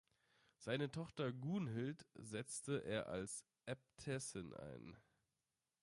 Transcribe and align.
Seine 0.57 0.89
Tochter 0.89 1.31
Gunhild 1.31 2.07
setzte 2.15 2.83
er 2.83 3.05
als 3.09 3.45
Äbtissin 3.67 4.51
ein. 4.55 4.97